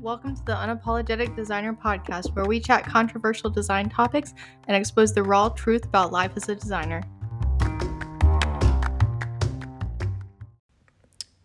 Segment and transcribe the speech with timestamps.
[0.00, 4.32] Welcome to the Unapologetic Designer Podcast, where we chat controversial design topics
[4.68, 7.02] and expose the raw truth about life as a designer.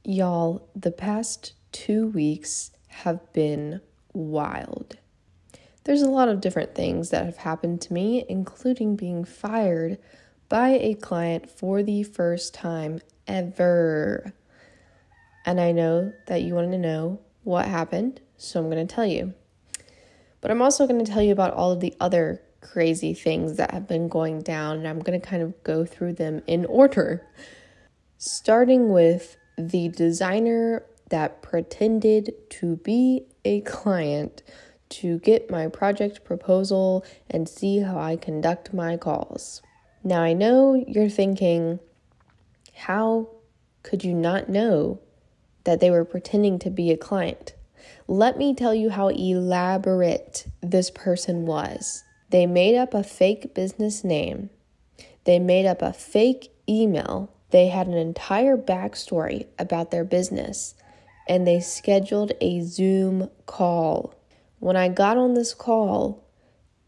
[0.03, 3.81] Y'all, the past two weeks have been
[4.13, 4.97] wild.
[5.85, 9.97] There's a lot of different things that have happened to me, including being fired
[10.47, 14.31] by a client for the first time ever.
[15.43, 19.05] And I know that you want to know what happened, so I'm going to tell
[19.05, 19.33] you.
[20.41, 23.71] But I'm also going to tell you about all of the other crazy things that
[23.71, 27.25] have been going down, and I'm going to kind of go through them in order.
[28.17, 34.43] Starting with the designer that pretended to be a client
[34.89, 39.61] to get my project proposal and see how I conduct my calls.
[40.03, 41.79] Now, I know you're thinking,
[42.75, 43.29] how
[43.83, 44.99] could you not know
[45.63, 47.53] that they were pretending to be a client?
[48.07, 52.03] Let me tell you how elaborate this person was.
[52.29, 54.49] They made up a fake business name,
[55.23, 60.75] they made up a fake email, they had an entire backstory about their business,
[61.27, 64.15] and they scheduled a Zoom call.
[64.59, 66.23] When I got on this call,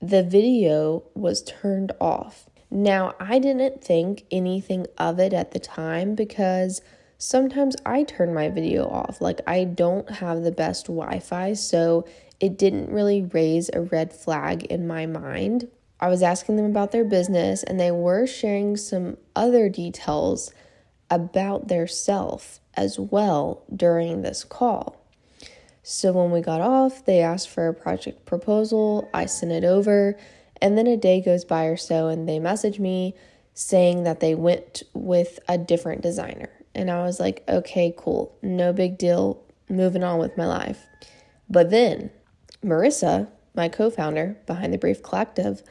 [0.01, 2.49] the video was turned off.
[2.71, 6.81] Now, I didn't think anything of it at the time because
[7.17, 9.21] sometimes I turn my video off.
[9.21, 12.05] Like, I don't have the best Wi Fi, so
[12.39, 15.69] it didn't really raise a red flag in my mind.
[15.99, 20.53] I was asking them about their business, and they were sharing some other details
[21.09, 25.01] about their self as well during this call.
[25.83, 29.07] So when we got off, they asked for a project proposal.
[29.13, 30.17] I sent it over,
[30.61, 33.13] and then a day goes by or so, and they message me
[33.53, 36.49] saying that they went with a different designer.
[36.75, 40.85] And I was like, okay, cool, no big deal, moving on with my life.
[41.49, 42.11] But then
[42.63, 45.63] Marissa, my co founder behind the Brief Collective,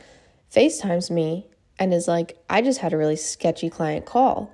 [0.50, 1.46] FaceTimes me
[1.78, 4.50] and is like, I just had a really sketchy client call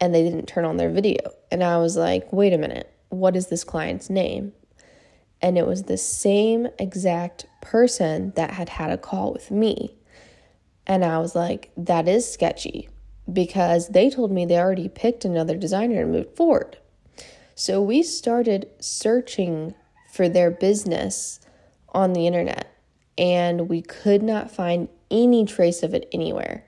[0.00, 1.20] and they didn't turn on their video.
[1.50, 4.52] And I was like, wait a minute, what is this client's name?
[5.42, 9.94] And it was the same exact person that had had a call with me.
[10.86, 12.88] And I was like, that is sketchy
[13.32, 16.78] because they told me they already picked another designer and moved forward.
[17.54, 19.74] So we started searching
[20.10, 21.40] for their business
[21.88, 22.70] on the internet
[23.16, 26.64] and we could not find any trace of it anywhere.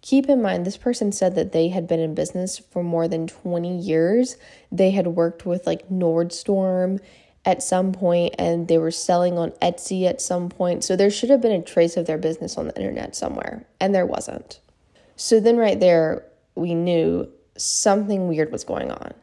[0.00, 3.26] Keep in mind, this person said that they had been in business for more than
[3.26, 4.36] 20 years.
[4.70, 7.00] They had worked with like Nordstrom
[7.44, 10.84] at some point and they were selling on Etsy at some point.
[10.84, 13.94] So there should have been a trace of their business on the internet somewhere, and
[13.94, 14.60] there wasn't.
[15.18, 16.24] So then, right there,
[16.54, 19.14] we knew something weird was going on.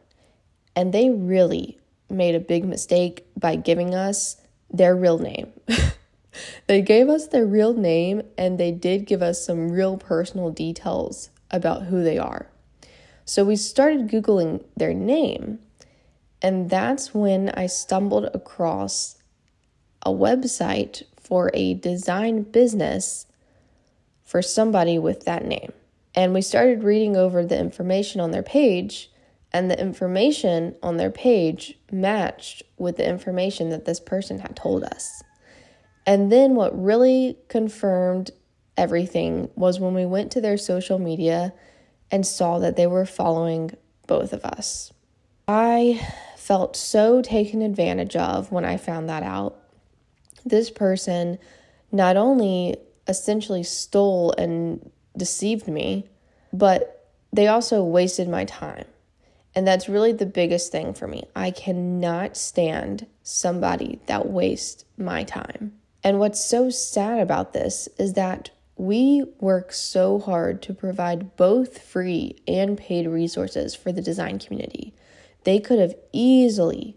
[0.76, 1.78] And they really
[2.10, 4.36] made a big mistake by giving us
[4.70, 5.50] their real name.
[6.66, 11.30] they gave us their real name and they did give us some real personal details
[11.50, 12.46] about who they are.
[13.24, 15.60] So we started Googling their name,
[16.42, 19.16] and that's when I stumbled across
[20.02, 23.26] a website for a design business
[24.22, 25.72] for somebody with that name.
[26.16, 29.10] And we started reading over the information on their page,
[29.52, 34.82] and the information on their page matched with the information that this person had told
[34.82, 35.22] us.
[36.06, 38.30] And then what really confirmed
[38.76, 41.52] everything was when we went to their social media
[42.10, 43.70] and saw that they were following
[44.06, 44.92] both of us.
[45.48, 46.06] I
[46.36, 49.58] felt so taken advantage of when I found that out.
[50.44, 51.38] This person
[51.90, 52.76] not only
[53.08, 56.08] essentially stole and deceived me,
[56.52, 58.86] but they also wasted my time.
[59.54, 61.24] And that's really the biggest thing for me.
[61.34, 65.72] I cannot stand somebody that wastes my time.
[66.04, 71.80] And what's so sad about this is that we work so hard to provide both
[71.80, 74.94] free and paid resources for the design community.
[75.44, 76.96] They could have easily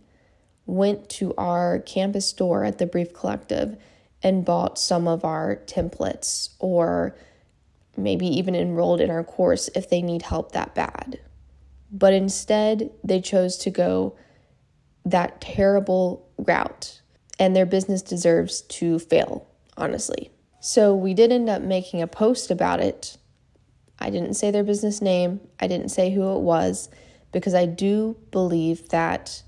[0.66, 3.78] went to our campus store at the Brief Collective
[4.22, 7.16] and bought some of our templates or
[8.04, 11.20] maybe even enrolled in our course if they need help that bad.
[11.92, 14.16] But instead, they chose to go
[15.06, 17.02] that terrible route,
[17.40, 19.48] and their business deserves to fail,
[19.78, 20.32] honestly.
[20.60, 23.18] So we did end up making a post about it.
[23.98, 26.90] I didn't say their business name, I didn't say who it was,
[27.32, 29.44] because I do believe that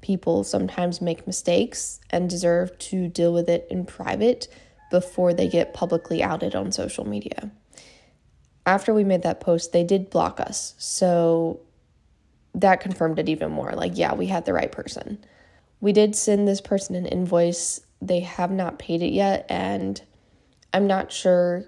[0.00, 4.46] people sometimes make mistakes and deserve to deal with it in private
[4.90, 7.50] before they get publicly outed on social media
[8.66, 10.74] after we made that post, they did block us.
[10.76, 11.60] So
[12.54, 13.72] that confirmed it even more.
[13.72, 15.24] Like, yeah, we had the right person.
[15.80, 17.80] we did send this person an invoice.
[18.00, 20.00] They have not paid it yet, and
[20.72, 21.64] I'm not sure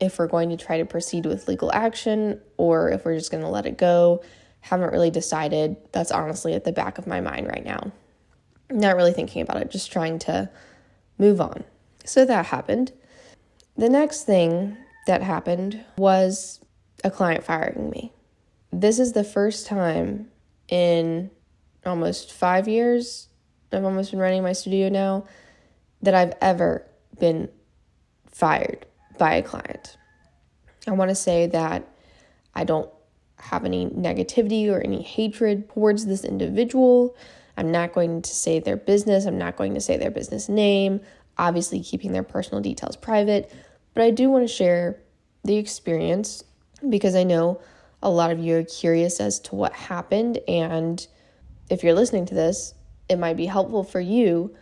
[0.00, 3.42] if we're going to try to proceed with legal action or if we're just going
[3.42, 4.24] to let it go.
[4.60, 5.76] Haven't really decided.
[5.92, 7.92] That's honestly at the back of my mind right now.
[8.70, 10.50] Not really thinking about it, just trying to
[11.18, 11.64] move on.
[12.04, 12.92] So that happened.
[13.76, 14.76] The next thing
[15.06, 16.60] that happened was
[17.04, 18.12] a client firing me.
[18.72, 20.30] This is the first time
[20.68, 21.30] in
[21.84, 23.28] almost five years,
[23.72, 25.24] I've almost been running my studio now,
[26.02, 26.86] that I've ever
[27.18, 27.48] been
[28.30, 28.86] fired
[29.18, 29.96] by a client.
[30.86, 31.88] I want to say that
[32.54, 32.90] I don't
[33.38, 37.16] have any negativity or any hatred towards this individual.
[37.56, 41.00] I'm not going to say their business, I'm not going to say their business name,
[41.38, 43.52] obviously keeping their personal details private,
[43.94, 45.00] but I do want to share
[45.44, 46.44] the experience
[46.88, 47.60] because I know
[48.02, 50.38] a lot of you are curious as to what happened.
[50.48, 51.06] And
[51.70, 52.74] if you're listening to this,
[53.08, 54.54] it might be helpful for you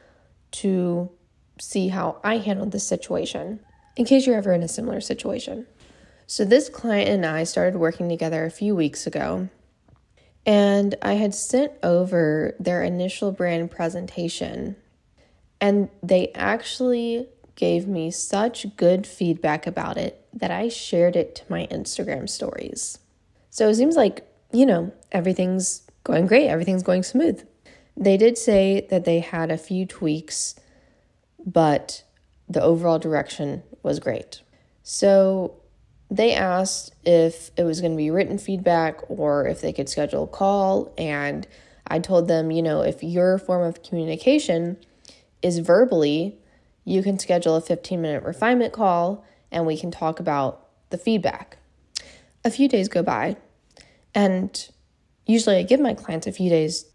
[0.52, 1.10] to
[1.58, 3.60] see how I handled this situation
[3.96, 5.66] in case you're ever in a similar situation.
[6.26, 9.48] So, this client and I started working together a few weeks ago,
[10.46, 14.76] and I had sent over their initial brand presentation,
[15.60, 17.28] and they actually
[17.60, 22.98] gave me such good feedback about it that I shared it to my Instagram stories.
[23.50, 27.46] So it seems like, you know, everything's going great, everything's going smooth.
[27.98, 30.54] They did say that they had a few tweaks,
[31.44, 32.02] but
[32.48, 34.40] the overall direction was great.
[34.82, 35.60] So
[36.10, 40.24] they asked if it was going to be written feedback or if they could schedule
[40.24, 40.94] a call.
[40.96, 41.46] And
[41.86, 44.78] I told them, you know, if your form of communication
[45.42, 46.39] is verbally,
[46.84, 51.58] you can schedule a 15 minute refinement call and we can talk about the feedback.
[52.44, 53.36] A few days go by,
[54.14, 54.68] and
[55.26, 56.86] usually I give my clients a few days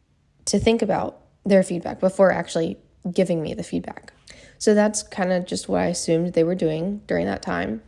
[0.46, 2.78] to think about their feedback before actually
[3.12, 4.12] giving me the feedback.
[4.58, 7.84] So that's kind of just what I assumed they were doing during that time.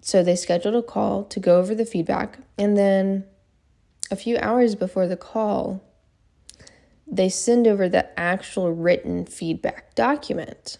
[0.00, 3.24] So they scheduled a call to go over the feedback, and then
[4.10, 5.82] a few hours before the call,
[7.10, 10.78] they send over the actual written feedback document.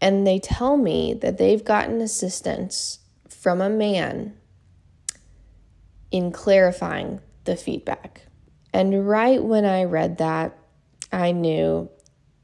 [0.00, 2.98] And they tell me that they've gotten assistance
[3.28, 4.36] from a man
[6.10, 8.26] in clarifying the feedback.
[8.72, 10.56] And right when I read that,
[11.12, 11.90] I knew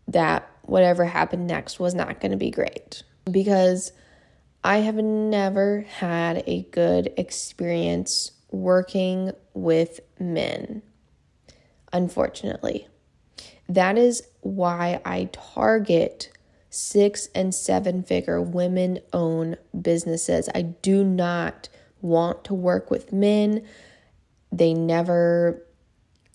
[0.09, 3.93] that whatever happened next was not going to be great because
[4.65, 10.83] I have never had a good experience working with men,
[11.93, 12.89] unfortunately.
[13.69, 16.31] That is why I target
[16.71, 20.49] six and seven figure women owned businesses.
[20.55, 21.69] I do not
[22.01, 23.67] want to work with men.
[24.53, 25.63] They never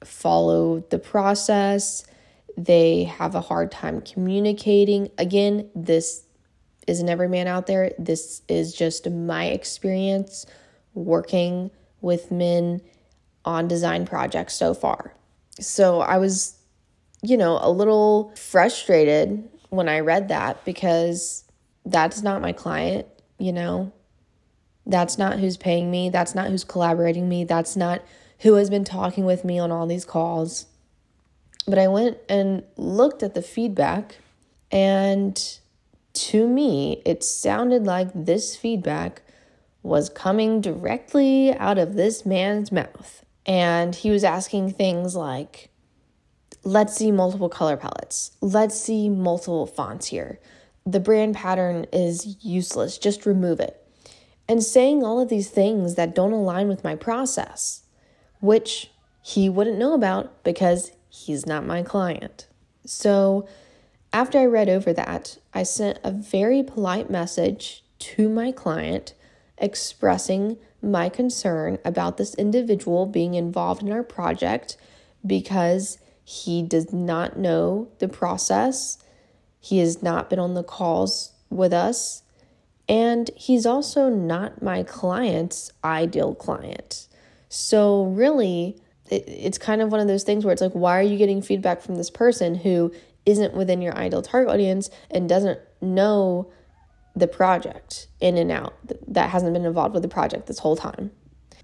[0.03, 2.05] follow the process.
[2.57, 5.09] They have a hard time communicating.
[5.17, 6.25] Again, this
[6.87, 7.91] isn't every man out there.
[7.97, 10.45] This is just my experience
[10.93, 11.71] working
[12.01, 12.81] with men
[13.45, 15.13] on design projects so far.
[15.59, 16.57] So I was
[17.23, 21.45] you know, a little frustrated when I read that because
[21.85, 23.07] that's not my client,
[23.39, 23.91] you know.
[24.85, 28.01] That's not who's paying me, that's not who's collaborating me, that's not
[28.39, 30.65] who has been talking with me on all these calls.
[31.65, 34.17] But I went and looked at the feedback
[34.69, 35.41] and
[36.13, 39.21] to me, it sounded like this feedback
[39.81, 43.25] was coming directly out of this man's mouth.
[43.45, 45.69] And he was asking things like,
[46.63, 48.31] let's see multiple color palettes.
[48.41, 50.39] Let's see multiple fonts here.
[50.85, 52.97] The brand pattern is useless.
[52.97, 53.79] Just remove it.
[54.47, 57.83] And saying all of these things that don't align with my process,
[58.39, 58.91] which
[59.21, 62.47] he wouldn't know about because he's not my client.
[62.85, 63.47] So,
[64.11, 69.13] after I read over that, I sent a very polite message to my client
[69.57, 74.77] expressing my concern about this individual being involved in our project
[75.25, 78.97] because he does not know the process.
[79.59, 82.23] He has not been on the calls with us.
[82.87, 87.07] And he's also not my client's ideal client.
[87.49, 91.03] So, really, it, it's kind of one of those things where it's like, why are
[91.03, 92.91] you getting feedback from this person who
[93.25, 96.51] isn't within your ideal target audience and doesn't know
[97.15, 98.73] the project in and out,
[99.07, 101.11] that hasn't been involved with the project this whole time?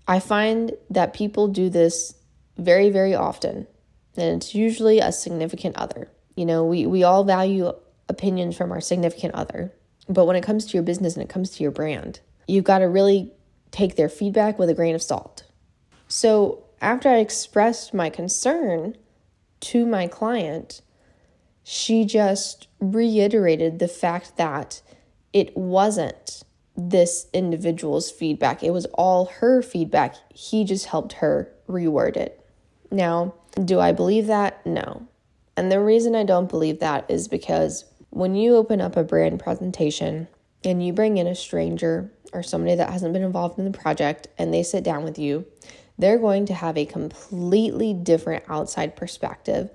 [0.07, 2.15] I find that people do this
[2.57, 3.67] very, very often
[4.15, 6.09] and it's usually a significant other.
[6.35, 7.71] You know, we, we all value
[8.07, 9.73] opinions from our significant other,
[10.07, 12.79] but when it comes to your business and it comes to your brand, you've got
[12.79, 13.31] to really
[13.71, 15.43] take their feedback with a grain of salt.
[16.07, 18.95] So, after I expressed my concern
[19.59, 20.81] to my client,
[21.63, 24.81] she just reiterated the fact that
[25.33, 26.43] it wasn't
[26.75, 28.63] this individual's feedback.
[28.63, 30.15] It was all her feedback.
[30.33, 32.43] He just helped her reword it.
[32.91, 33.35] Now,
[33.65, 34.65] do I believe that?
[34.65, 35.07] No.
[35.57, 39.39] And the reason I don't believe that is because when you open up a brand
[39.39, 40.27] presentation
[40.63, 44.27] and you bring in a stranger or somebody that hasn't been involved in the project
[44.37, 45.45] and they sit down with you,
[45.97, 49.69] they're going to have a completely different outside perspective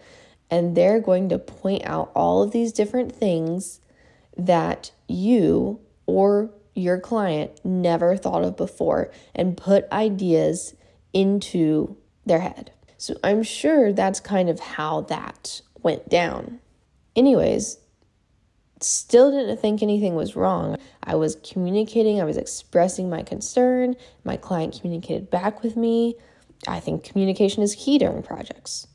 [0.50, 3.80] and they're going to point out all of these different things
[4.36, 10.74] that you or your client never thought of before and put ideas
[11.12, 12.70] into their head.
[13.04, 16.60] So I'm sure that's kind of how that went down.
[17.14, 17.76] Anyways,
[18.80, 20.78] still didn't think anything was wrong.
[21.02, 23.96] I was communicating, I was expressing my concern.
[24.24, 26.14] My client communicated back with me.
[26.66, 28.86] I think communication is key during projects.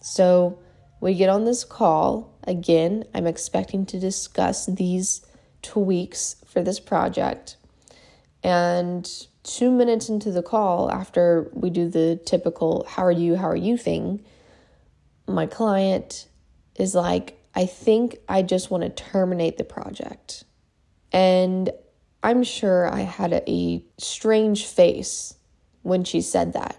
[0.00, 0.60] So
[1.00, 2.32] we get on this call.
[2.44, 5.26] Again, I'm expecting to discuss these
[5.62, 7.56] tweaks for this project.
[8.44, 9.10] And
[9.42, 13.56] two minutes into the call, after we do the typical how are you, how are
[13.56, 14.24] you thing,
[15.26, 16.28] my client
[16.76, 20.44] is like, I think I just want to terminate the project.
[21.12, 21.70] And
[22.22, 25.34] I'm sure I had a, a strange face
[25.82, 26.76] when she said that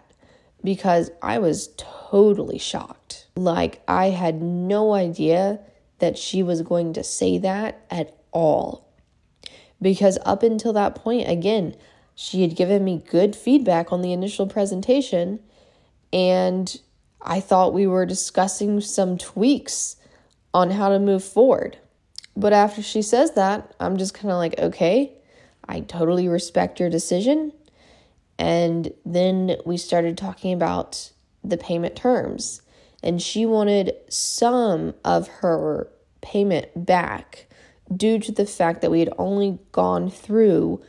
[0.64, 3.28] because I was totally shocked.
[3.36, 5.60] Like, I had no idea
[6.00, 8.88] that she was going to say that at all.
[9.82, 11.76] Because up until that point, again,
[12.22, 15.40] she had given me good feedback on the initial presentation,
[16.14, 16.80] and
[17.20, 19.96] I thought we were discussing some tweaks
[20.54, 21.80] on how to move forward.
[22.38, 25.14] But after she says that, I'm just kind of like, okay,
[25.68, 27.54] I totally respect your decision.
[28.38, 31.12] And then we started talking about
[31.44, 32.62] the payment terms.
[33.02, 35.90] And she wanted some of her
[36.22, 37.48] payment back
[37.92, 40.84] due to the fact that we had only gone through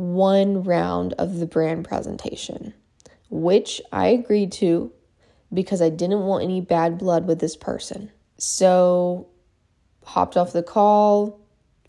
[0.00, 2.72] one round of the brand presentation,
[3.28, 4.90] which I agreed to
[5.52, 8.10] because I didn't want any bad blood with this person.
[8.38, 9.28] So,
[10.02, 11.38] hopped off the call,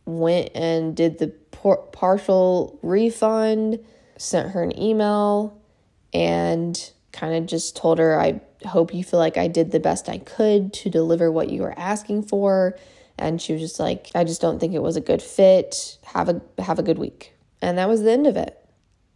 [0.06, 3.80] went and did the por- partial refund,
[4.18, 5.58] sent her an email,
[6.14, 10.10] and kind of just told her, I hope you feel like I did the best
[10.10, 12.78] I could to deliver what you were asking for.
[13.18, 15.98] And she was just like, I just don't think it was a good fit.
[16.08, 17.36] Have a have a good week.
[17.62, 18.58] And that was the end of it.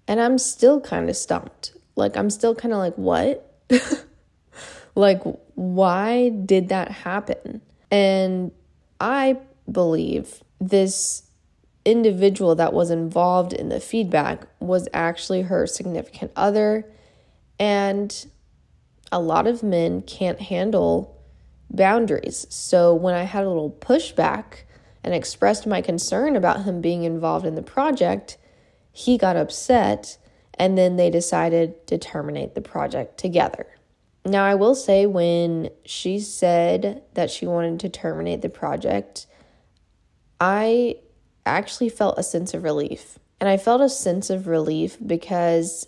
[0.07, 1.73] And I'm still kind of stumped.
[1.95, 3.51] Like I'm still kind of like, what?
[4.95, 5.21] like
[5.55, 7.61] why did that happen?
[7.89, 8.51] And
[8.99, 9.37] I
[9.71, 11.23] believe this
[11.85, 16.85] individual that was involved in the feedback was actually her significant other.
[17.59, 18.25] And
[19.11, 21.15] a lot of men can't handle
[21.69, 22.45] boundaries.
[22.49, 24.63] So when I had a little pushback
[25.05, 28.37] and expressed my concern about him being involved in the project,
[28.91, 30.17] he got upset
[30.55, 33.67] and then they decided to terminate the project together.
[34.25, 39.27] Now, I will say, when she said that she wanted to terminate the project,
[40.41, 40.95] I
[41.45, 43.19] actually felt a sense of relief.
[43.39, 45.87] And I felt a sense of relief because,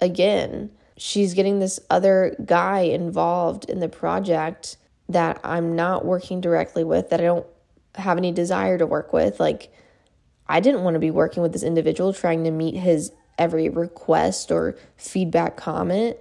[0.00, 4.76] again, she's getting this other guy involved in the project
[5.08, 7.46] that I'm not working directly with, that I don't
[7.96, 9.40] have any desire to work with.
[9.40, 9.72] Like,
[10.48, 14.50] I didn't want to be working with this individual trying to meet his every request
[14.50, 16.16] or feedback comment.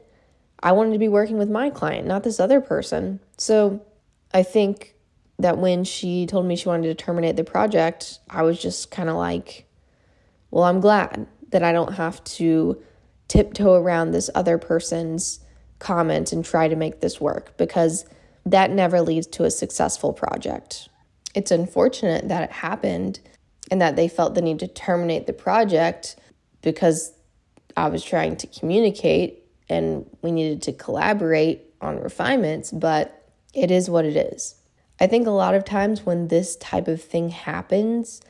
[0.61, 3.19] I wanted to be working with my client, not this other person.
[3.37, 3.85] So
[4.33, 4.95] I think
[5.39, 9.09] that when she told me she wanted to terminate the project, I was just kind
[9.09, 9.65] of like,
[10.49, 12.81] well, I'm glad that I don't have to
[13.27, 15.39] tiptoe around this other person's
[15.79, 18.05] comment and try to make this work because
[18.45, 20.89] that never leads to a successful project.
[21.35, 23.19] It's unfortunate that it happened
[23.69, 26.15] and that they felt the need to terminate the project
[26.61, 27.13] because
[27.77, 33.89] I was trying to communicate and we needed to collaborate on refinements, but it is
[33.89, 34.55] what it is.
[34.99, 38.21] I think a lot of times when this type of thing happens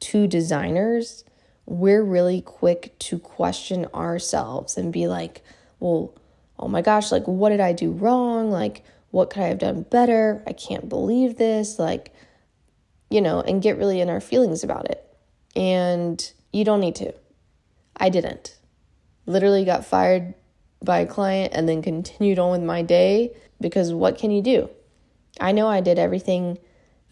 [0.00, 1.24] to designers,
[1.66, 5.42] we're really quick to question ourselves and be like,
[5.80, 6.14] well,
[6.58, 8.50] oh my gosh, like, what did I do wrong?
[8.50, 10.42] Like, what could I have done better?
[10.46, 11.78] I can't believe this.
[11.78, 12.12] Like,
[13.12, 15.04] you know, and get really in our feelings about it.
[15.54, 17.12] And you don't need to.
[17.96, 18.56] I didn't.
[19.26, 20.34] Literally got fired
[20.82, 24.70] by a client and then continued on with my day because what can you do?
[25.40, 26.58] I know I did everything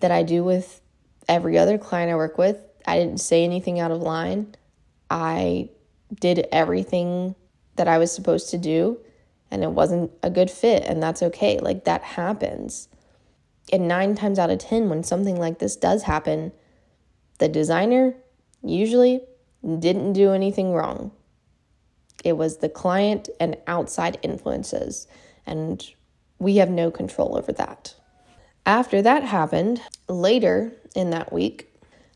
[0.01, 0.81] that I do with
[1.29, 2.57] every other client I work with.
[2.87, 4.55] I didn't say anything out of line.
[5.11, 5.69] I
[6.19, 7.35] did everything
[7.77, 8.99] that I was supposed to do.
[9.51, 11.59] and it wasn't a good fit, and that's okay.
[11.59, 12.89] Like that happens.
[13.73, 16.53] And nine times out of 10, when something like this does happen,
[17.39, 18.15] the designer
[18.63, 19.21] usually
[19.63, 21.13] didn't do anything wrong.
[22.25, 25.07] It was the client and outside influences,
[25.47, 25.87] and
[26.39, 27.95] we have no control over that.
[28.67, 31.73] After that happened, later in that week,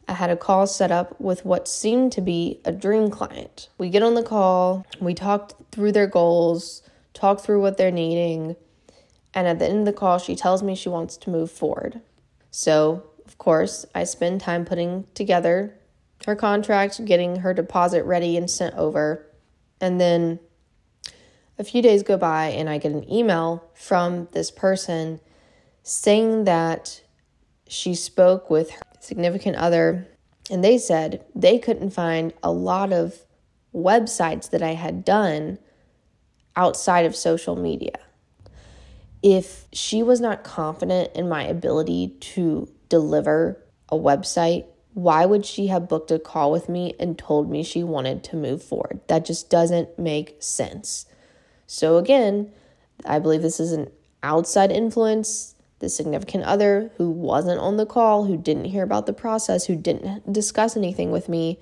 [0.06, 3.70] I had a call set up with what seemed to be a dream client.
[3.78, 6.82] We get on the call, we talked through their goals,
[7.14, 8.56] talk through what they're needing,
[9.34, 12.00] and at the end of the call, she tells me she wants to move forward.
[12.50, 15.74] So, of course, I spend time putting together
[16.26, 19.26] her contract, getting her deposit ready and sent over.
[19.80, 20.38] And then
[21.58, 25.20] a few days go by, and I get an email from this person
[25.82, 27.02] saying that
[27.66, 30.06] she spoke with her significant other,
[30.50, 33.24] and they said they couldn't find a lot of
[33.74, 35.58] websites that I had done
[36.56, 37.98] outside of social media.
[39.24, 45.68] If she was not confident in my ability to deliver a website, why would she
[45.68, 49.00] have booked a call with me and told me she wanted to move forward?
[49.08, 51.06] That just doesn't make sense.
[51.66, 52.52] So, again,
[53.06, 53.90] I believe this is an
[54.22, 59.14] outside influence, the significant other who wasn't on the call, who didn't hear about the
[59.14, 61.60] process, who didn't discuss anything with me,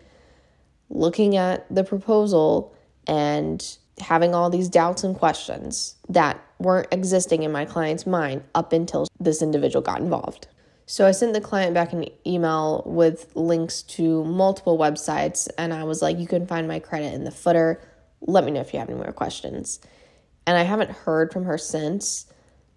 [0.91, 2.75] looking at the proposal
[3.07, 8.73] and having all these doubts and questions that weren't existing in my client's mind up
[8.73, 10.49] until this individual got involved.
[10.87, 15.85] So I sent the client back an email with links to multiple websites, and I
[15.85, 17.81] was like, You can find my credit in the footer.
[18.21, 19.81] Let me know if you have any more questions.
[20.47, 22.27] And I haven't heard from her since,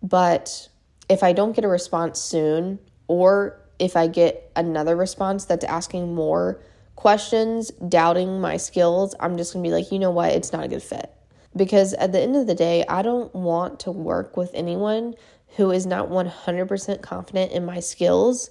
[0.01, 0.70] but
[1.10, 6.15] if I don't get a response soon, or if I get another response that's asking
[6.15, 6.62] more
[6.96, 10.67] questions, doubting my skills, I'm just gonna be like, you know what, it's not a
[10.67, 11.12] good fit.
[11.55, 15.15] Because at the end of the day, I don't want to work with anyone
[15.55, 18.50] who is not 100% confident in my skills.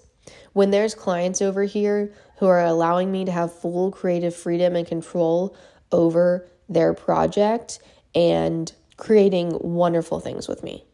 [0.55, 4.87] When there's clients over here who are allowing me to have full creative freedom and
[4.87, 5.55] control
[5.93, 7.79] over their project
[8.14, 10.85] and creating wonderful things with me.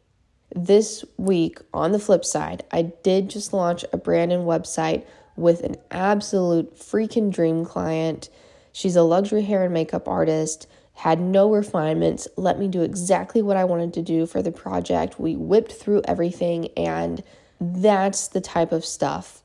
[0.55, 5.63] This week, on the flip side, I did just launch a brand new website with
[5.63, 8.29] an absolute freaking dream client.
[8.73, 10.67] She's a luxury hair and makeup artist,
[11.01, 15.19] had no refinements, let me do exactly what I wanted to do for the project.
[15.19, 17.23] We whipped through everything, and
[17.59, 19.43] that's the type of stuff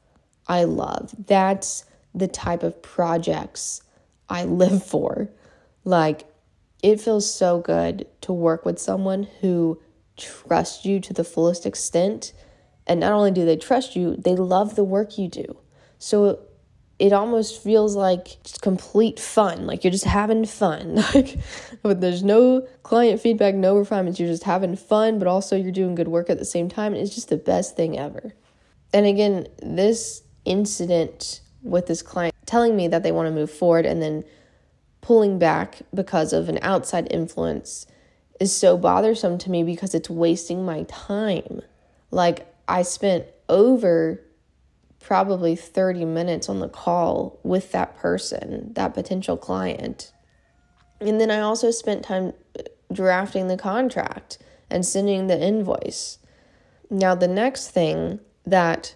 [0.50, 1.15] I love.
[1.18, 3.82] That's the type of projects
[4.28, 5.30] I live for.
[5.86, 6.26] Like,
[6.84, 9.82] it feels so good to work with someone who
[10.18, 12.34] trusts you to the fullest extent.
[12.86, 15.58] And not only do they trust you, they love the work you do.
[16.00, 16.39] So
[16.97, 19.67] it almost feels like just complete fun.
[19.67, 21.03] Like you're just having fun.
[21.13, 21.38] Like
[21.84, 24.19] but there's no client feedback, no refinements.
[24.19, 26.95] You're just having fun, but also you're doing good work at the same time.
[26.95, 28.34] It's just the best thing ever.
[28.93, 33.86] And again, this incident with this client telling me that they want to move forward
[33.86, 34.23] and then
[35.01, 37.86] pulling back because of an outside influence
[38.39, 41.62] is so bothersome to me because it's wasting my time.
[42.12, 44.21] Like I spent over
[45.06, 50.12] probably 30 minutes on the call with that person, that potential client.
[51.00, 56.18] And then I also spent time uh, drafting the contract and sending the invoice.
[56.89, 58.96] Now, the next thing that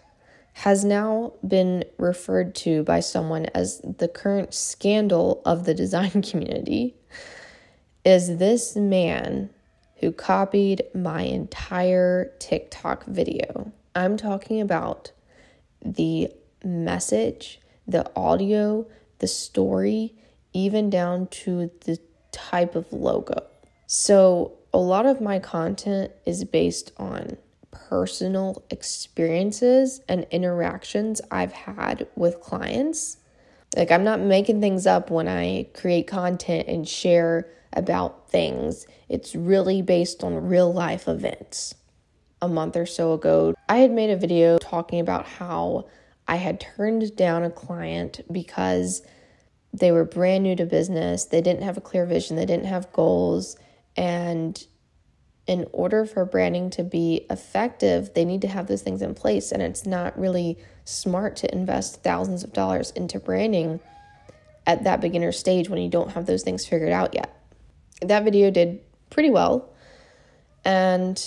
[0.53, 6.95] has now been referred to by someone as the current scandal of the design community
[8.03, 9.51] is this man
[9.97, 13.71] who copied my entire TikTok video.
[13.93, 15.11] I'm talking about
[15.83, 16.31] the
[16.63, 18.85] message, the audio,
[19.19, 20.13] the story,
[20.53, 21.99] even down to the
[22.31, 23.45] type of logo.
[23.87, 27.37] So, a lot of my content is based on
[27.71, 33.17] personal experiences and interactions I've had with clients.
[33.75, 39.35] Like, I'm not making things up when I create content and share about things, it's
[39.35, 41.75] really based on real life events
[42.41, 45.87] a month or so ago, I had made a video talking about how
[46.27, 49.01] I had turned down a client because
[49.73, 52.91] they were brand new to business, they didn't have a clear vision, they didn't have
[52.91, 53.57] goals,
[53.95, 54.65] and
[55.49, 59.51] in order for branding to be effective, they need to have those things in place.
[59.51, 63.79] And it's not really smart to invest thousands of dollars into branding
[64.67, 67.35] at that beginner stage when you don't have those things figured out yet.
[68.03, 69.73] That video did pretty well.
[70.63, 71.19] And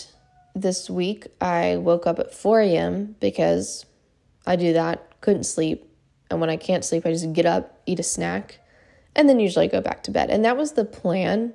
[0.55, 3.17] this week I woke up at 4 a.m.
[3.21, 3.87] because
[4.47, 5.89] I do that, couldn't sleep.
[6.31, 8.59] And when I can't sleep, I just get up, eat a snack,
[9.15, 10.31] and then usually go back to bed.
[10.31, 11.55] And that was the plan.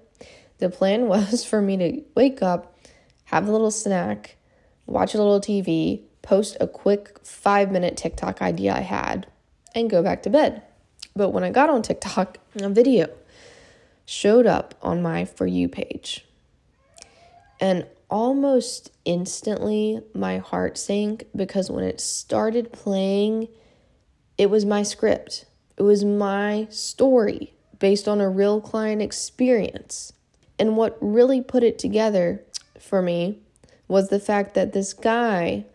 [0.59, 2.77] The plan was for me to wake up,
[3.25, 4.37] have a little snack,
[4.85, 9.27] watch a little TV, post a quick five minute TikTok idea I had,
[9.73, 10.61] and go back to bed.
[11.15, 13.09] But when I got on TikTok, a video
[14.05, 16.25] showed up on my For You page.
[17.59, 23.47] And almost instantly, my heart sank because when it started playing,
[24.37, 25.45] it was my script.
[25.77, 30.13] It was my story based on a real client experience.
[30.59, 32.43] And what really put it together
[32.79, 33.39] for me
[33.87, 35.65] was the fact that this guy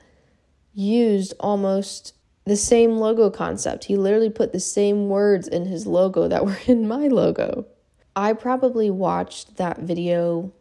[0.75, 2.15] used almost
[2.45, 3.85] the same logo concept.
[3.85, 7.67] He literally put the same words in his logo that were in my logo.
[8.15, 10.53] I probably watched that video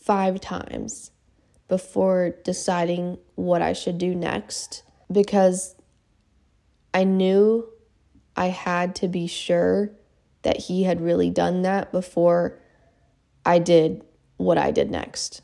[0.00, 1.10] five times
[1.68, 5.76] before deciding what I should do next because
[6.92, 7.68] I knew
[8.36, 9.92] I had to be sure
[10.42, 12.58] that he had really done that before
[13.44, 14.02] I did
[14.36, 15.42] what I did next.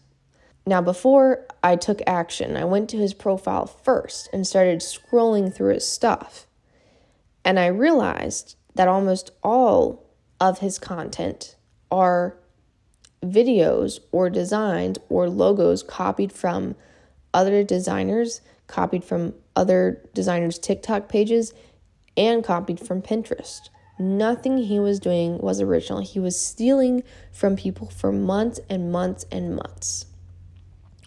[0.67, 5.75] Now, before I took action, I went to his profile first and started scrolling through
[5.75, 6.47] his stuff.
[7.45, 11.57] And I realized that almost all of his content
[11.91, 12.37] are
[13.33, 16.75] videos or designs or logos copied from
[17.35, 21.53] other designers, copied from other designers' TikTok pages,
[22.17, 23.69] and copied from Pinterest.
[23.99, 26.01] Nothing he was doing was original.
[26.03, 30.07] He was stealing from people for months and months and months.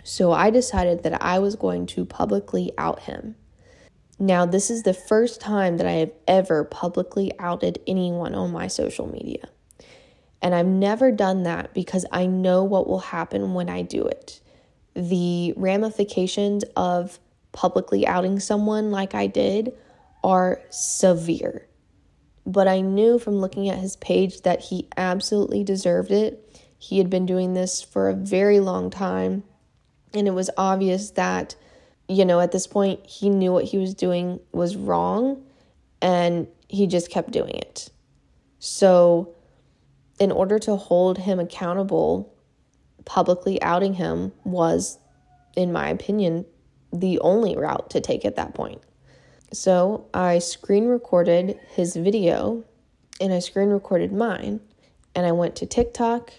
[0.04, 3.36] So I decided that I was going to publicly out him.
[4.18, 8.68] Now, this is the first time that I have ever publicly outed anyone on my
[8.68, 9.50] social media.
[10.42, 14.40] And I've never done that because I know what will happen when I do it.
[14.96, 17.20] The ramifications of
[17.52, 19.74] publicly outing someone like I did
[20.24, 21.68] are severe.
[22.46, 26.62] But I knew from looking at his page that he absolutely deserved it.
[26.78, 29.44] He had been doing this for a very long time
[30.14, 31.56] and it was obvious that,
[32.08, 35.44] you know, at this point, he knew what he was doing was wrong
[36.02, 37.90] and he just kept doing it.
[38.60, 39.36] So,
[40.20, 42.34] in order to hold him accountable,
[43.06, 45.00] publicly outing him was,
[45.56, 46.46] in my opinion,
[46.92, 48.82] the only route to take at that point.
[49.52, 52.64] So, I screen recorded his video
[53.20, 54.62] and I screen recorded mine,
[55.16, 56.32] and I went to TikTok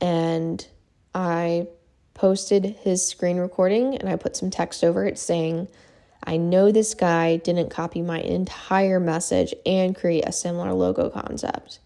[0.00, 0.66] and
[1.14, 1.68] I
[2.14, 5.68] posted his screen recording and I put some text over it saying,
[6.24, 11.78] I know this guy didn't copy my entire message and create a similar logo concept.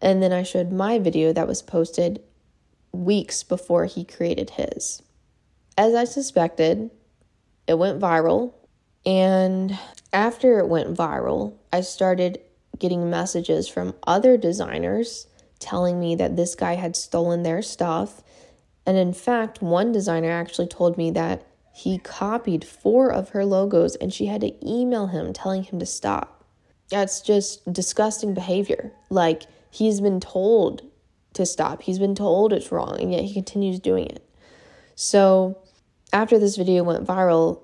[0.00, 2.22] And then I showed my video that was posted
[2.92, 5.02] weeks before he created his.
[5.76, 6.90] As I suspected,
[7.66, 8.54] it went viral.
[9.06, 9.78] And
[10.12, 12.40] after it went viral, I started
[12.78, 15.26] getting messages from other designers
[15.58, 18.22] telling me that this guy had stolen their stuff
[18.86, 23.94] and in fact, one designer actually told me that he copied four of her logos
[23.96, 26.44] and she had to email him telling him to stop.
[26.88, 28.92] That's just disgusting behavior.
[29.08, 30.82] Like, he's been told
[31.34, 34.28] to stop, he's been told it's wrong, and yet he continues doing it.
[34.94, 35.58] So,
[36.12, 37.60] after this video went viral,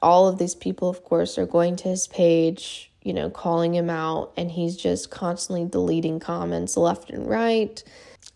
[0.00, 3.90] all of these people, of course, are going to his page, you know, calling him
[3.90, 7.82] out, and he's just constantly deleting comments left and right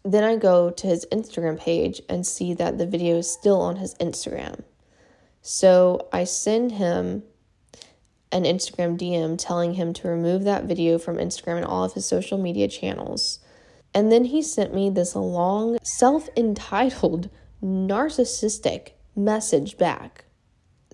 [0.05, 3.77] then I go to his Instagram page and see that the video is still on
[3.77, 4.63] his Instagram.
[5.43, 7.25] So I send him
[8.33, 12.07] an Instagram DM telling him to remove that video from Instagram and all of his
[12.07, 13.39] social media channels.
[13.95, 17.31] And then he sent me this long, self entitled,
[17.63, 20.27] narcissistic message back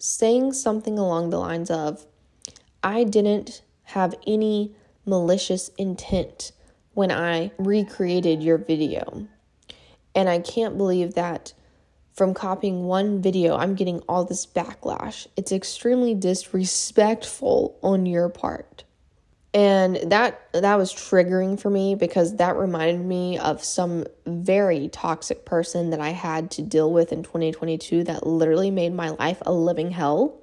[0.03, 2.07] saying something along the lines of,
[2.83, 4.75] I didn't have any
[5.07, 6.51] malicious intent
[6.95, 9.29] when I recreated your video.
[10.15, 11.53] And I can't believe that
[12.15, 15.27] from copying one video, I'm getting all this backlash.
[15.37, 18.85] It's extremely disrespectful on your part.
[19.55, 25.45] And that that was triggering for me because that reminded me of some very toxic
[25.45, 29.53] person that I had to deal with in 2022 that literally made my life a
[29.53, 30.41] living hell.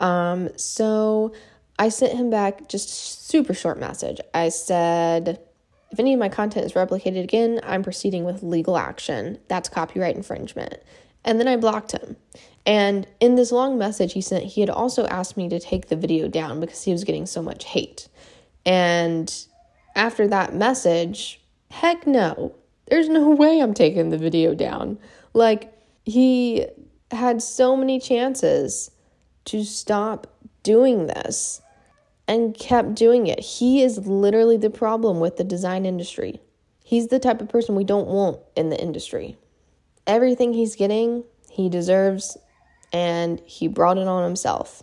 [0.00, 1.32] Um so
[1.78, 2.90] I sent him back just
[3.28, 4.20] super short message.
[4.34, 5.40] I said
[5.90, 9.38] if any of my content is replicated again, I'm proceeding with legal action.
[9.48, 10.78] That's copyright infringement.
[11.24, 12.16] And then I blocked him.
[12.64, 15.96] And in this long message he sent, he had also asked me to take the
[15.96, 18.08] video down because he was getting so much hate.
[18.64, 19.32] And
[19.94, 22.54] after that message, heck no,
[22.88, 24.98] there's no way I'm taking the video down.
[25.32, 25.72] Like,
[26.04, 26.66] he
[27.10, 28.90] had so many chances
[29.46, 30.26] to stop
[30.62, 31.60] doing this
[32.28, 33.40] and kept doing it.
[33.40, 36.40] He is literally the problem with the design industry.
[36.84, 39.36] He's the type of person we don't want in the industry.
[40.06, 42.36] Everything he's getting, he deserves,
[42.92, 44.82] and he brought it on himself.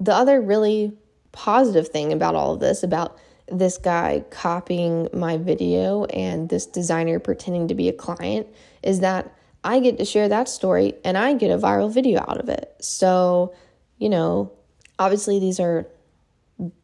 [0.00, 0.92] The other really
[1.32, 7.18] positive thing about all of this, about this guy copying my video and this designer
[7.18, 8.46] pretending to be a client,
[8.82, 12.38] is that I get to share that story and I get a viral video out
[12.38, 12.74] of it.
[12.80, 13.54] So,
[13.98, 14.52] you know,
[14.98, 15.86] obviously these are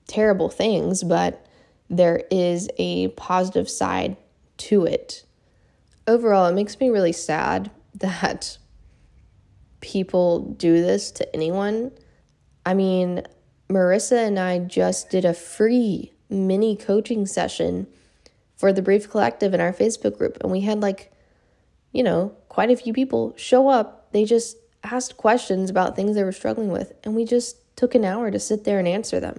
[0.09, 1.47] terrible things, but
[1.89, 4.17] there is a positive side
[4.57, 5.25] to it.
[6.09, 8.59] Overall, it makes me really sad that
[9.81, 11.93] people do this to anyone.
[12.67, 13.23] I mean,
[13.69, 17.87] Marissa and I just did a free mini coaching session
[18.57, 21.13] for the Brief Collective in our Facebook group, and we had like,
[21.93, 24.13] you know, quite a few people show up.
[24.13, 28.05] They just asked questions about things they were struggling with, and we just took an
[28.05, 29.39] hour to sit there and answer them.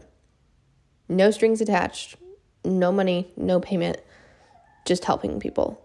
[1.09, 2.15] No strings attached,
[2.63, 3.97] no money, no payment,
[4.85, 5.83] just helping people.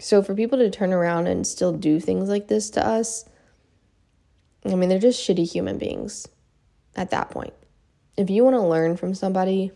[0.00, 3.28] So for people to turn around and still do things like this to us,
[4.64, 6.26] I mean, they're just shitty human beings
[6.96, 7.52] at that point.
[8.16, 9.72] If you want to learn from somebody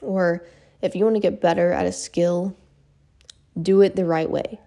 [0.00, 0.46] or
[0.80, 2.56] if you want to get better at a skill,
[3.60, 4.60] do it the right way.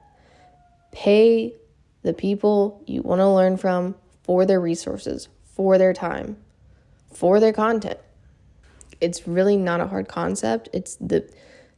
[0.91, 1.53] Pay
[2.01, 6.37] the people you want to learn from for their resources, for their time,
[7.13, 7.99] for their content.
[9.01, 10.69] It's really not a hard concept.
[10.73, 11.29] It's the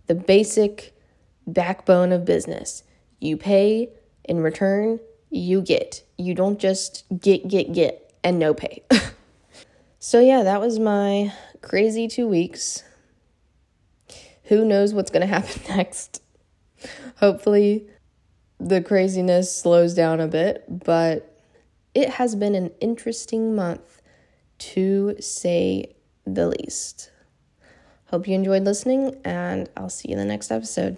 [0.08, 0.96] the basic
[1.48, 2.84] backbone of business.
[3.20, 3.90] You pay
[4.24, 6.04] in return, you get.
[6.18, 8.84] You don't just get get get and no pay.
[10.00, 12.84] so yeah, that was my crazy 2 weeks.
[14.46, 16.22] Who knows what's going to happen next?
[17.18, 17.88] Hopefully
[18.60, 21.40] the craziness slows down a bit, but
[21.94, 24.02] it has been an interesting month
[24.60, 27.12] to say the least.
[28.06, 30.98] Hope you enjoyed listening, and I'll see you in the next episode.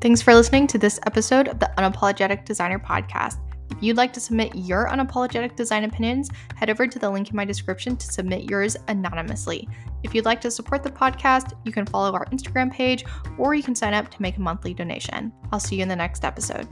[0.00, 3.38] Thanks for listening to this episode of the Unapologetic Designer Podcast.
[3.70, 7.36] If you'd like to submit your unapologetic design opinions, head over to the link in
[7.36, 9.68] my description to submit yours anonymously.
[10.02, 13.04] If you'd like to support the podcast, you can follow our Instagram page
[13.38, 15.32] or you can sign up to make a monthly donation.
[15.52, 16.68] I'll see you in the next episode.